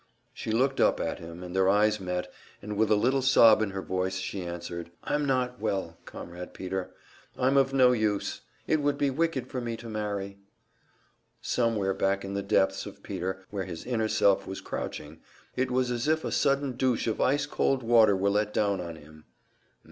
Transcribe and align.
She 0.33 0.51
looked 0.51 0.79
up 0.79 0.99
at 0.99 1.19
him, 1.19 1.43
and 1.43 1.55
their 1.55 1.69
eyes 1.69 1.99
met, 1.99 2.33
and 2.59 2.75
with 2.75 2.89
a 2.89 2.95
little 2.95 3.21
sob 3.21 3.61
in 3.61 3.69
her 3.69 3.83
voice 3.83 4.17
she 4.17 4.41
answered, 4.43 4.89
"I'm 5.03 5.25
not 5.27 5.59
well, 5.59 5.99
Comrade 6.05 6.55
Peter. 6.55 6.89
I'm 7.37 7.55
of 7.55 7.71
no 7.71 7.91
use; 7.91 8.41
it 8.65 8.81
would 8.81 8.97
be 8.97 9.11
wicked 9.11 9.45
for 9.45 9.61
me 9.61 9.77
to 9.77 9.87
marry." 9.87 10.39
Somewhere 11.39 11.93
back 11.93 12.25
in 12.25 12.33
the 12.33 12.41
depths 12.41 12.87
of 12.87 13.03
Peter, 13.03 13.45
where 13.51 13.65
his 13.65 13.85
inner 13.85 14.07
self 14.07 14.47
was 14.47 14.59
crouching, 14.59 15.19
it 15.55 15.69
was 15.69 15.91
as 15.91 16.07
if 16.07 16.25
a 16.25 16.31
sudden 16.31 16.71
douche 16.71 17.05
of 17.05 17.21
ice 17.21 17.45
cold 17.45 17.83
water 17.83 18.15
were 18.17 18.31
let 18.31 18.51
down 18.55 18.81
on 18.81 18.95
him. 18.95 19.25